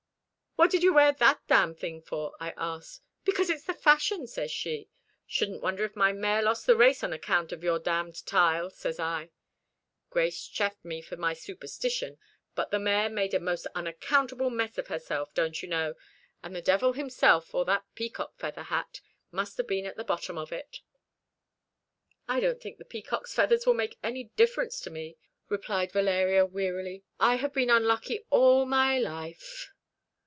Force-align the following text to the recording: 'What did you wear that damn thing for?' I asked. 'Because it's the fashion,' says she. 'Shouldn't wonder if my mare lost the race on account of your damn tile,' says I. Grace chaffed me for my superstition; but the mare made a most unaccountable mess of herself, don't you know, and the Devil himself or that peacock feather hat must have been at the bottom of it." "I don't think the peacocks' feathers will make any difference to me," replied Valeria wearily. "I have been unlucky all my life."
'What 0.57 0.69
did 0.69 0.83
you 0.83 0.93
wear 0.93 1.11
that 1.13 1.39
damn 1.47 1.73
thing 1.73 2.03
for?' 2.03 2.35
I 2.39 2.53
asked. 2.55 3.01
'Because 3.25 3.49
it's 3.49 3.63
the 3.63 3.73
fashion,' 3.73 4.27
says 4.27 4.51
she. 4.51 4.89
'Shouldn't 5.25 5.63
wonder 5.63 5.83
if 5.85 5.95
my 5.95 6.11
mare 6.13 6.43
lost 6.43 6.67
the 6.67 6.75
race 6.75 7.03
on 7.03 7.11
account 7.11 7.51
of 7.51 7.63
your 7.63 7.79
damn 7.79 8.11
tile,' 8.13 8.69
says 8.69 8.99
I. 8.99 9.31
Grace 10.11 10.45
chaffed 10.45 10.85
me 10.85 11.01
for 11.01 11.17
my 11.17 11.33
superstition; 11.33 12.19
but 12.53 12.69
the 12.69 12.77
mare 12.77 13.09
made 13.09 13.33
a 13.33 13.39
most 13.39 13.65
unaccountable 13.73 14.51
mess 14.51 14.77
of 14.77 14.85
herself, 14.87 15.33
don't 15.33 15.59
you 15.63 15.67
know, 15.67 15.95
and 16.43 16.55
the 16.55 16.61
Devil 16.61 16.93
himself 16.93 17.55
or 17.55 17.65
that 17.65 17.85
peacock 17.95 18.37
feather 18.37 18.63
hat 18.63 19.01
must 19.31 19.57
have 19.57 19.65
been 19.67 19.87
at 19.87 19.95
the 19.95 20.03
bottom 20.03 20.37
of 20.37 20.51
it." 20.51 20.81
"I 22.27 22.39
don't 22.39 22.61
think 22.61 22.77
the 22.77 22.85
peacocks' 22.85 23.33
feathers 23.33 23.65
will 23.65 23.73
make 23.73 23.97
any 24.03 24.25
difference 24.35 24.79
to 24.81 24.91
me," 24.91 25.17
replied 25.49 25.91
Valeria 25.91 26.45
wearily. 26.45 27.03
"I 27.19 27.37
have 27.37 27.51
been 27.51 27.71
unlucky 27.71 28.23
all 28.29 28.67
my 28.67 28.99
life." 28.99 29.73